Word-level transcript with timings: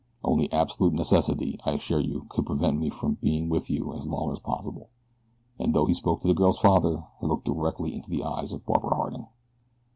Only 0.23 0.51
absolute 0.51 0.93
necessity, 0.93 1.59
I 1.63 1.73
assure 1.73 1.99
you, 2.01 2.25
could 2.27 2.47
prevent 2.47 2.79
me 2.79 2.89
being 3.21 3.49
with 3.49 3.69
you 3.69 3.93
as 3.93 4.07
long 4.07 4.31
as 4.31 4.39
possible," 4.39 4.89
and 5.59 5.75
though 5.75 5.85
he 5.85 5.93
spoke 5.93 6.21
to 6.21 6.27
the 6.27 6.33
girl's 6.33 6.57
father 6.57 7.03
he 7.19 7.27
looked 7.27 7.45
directly 7.45 7.93
into 7.93 8.09
the 8.09 8.23
eyes 8.23 8.51
of 8.51 8.65
Barbara 8.65 8.95
Harding. 8.95 9.27